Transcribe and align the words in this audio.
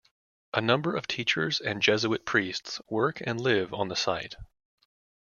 A 0.55 0.61
number 0.61 0.95
of 0.95 1.05
teachers 1.05 1.59
and 1.59 1.79
Jesuit 1.79 2.25
priests 2.25 2.81
work 2.89 3.21
and 3.23 3.39
live 3.39 3.71
on 3.71 3.87
the 3.89 3.95
site. 3.95 4.33